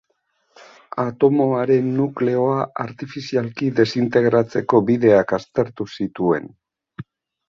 [1.01, 6.49] Atomoaren nukleoa artifizialki desintegratzeko bideak aztertu zituen.